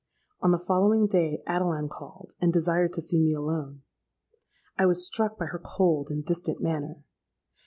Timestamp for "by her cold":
5.37-6.09